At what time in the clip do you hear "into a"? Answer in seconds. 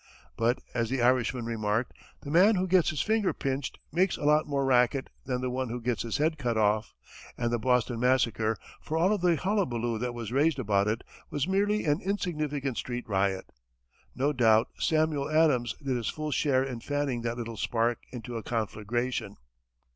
18.11-18.41